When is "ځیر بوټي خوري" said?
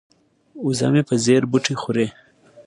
1.23-2.07